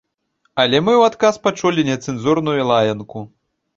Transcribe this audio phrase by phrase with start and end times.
[0.61, 3.19] Але мы ў адказ пачулі нецэнзурную лаянку.